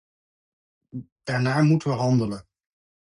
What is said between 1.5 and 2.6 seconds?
moeten we handelen.